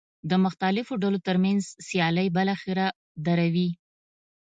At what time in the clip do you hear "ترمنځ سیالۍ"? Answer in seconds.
1.27-2.27